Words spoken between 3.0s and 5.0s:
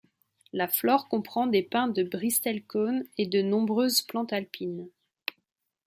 et de nombreuses plantes alpines.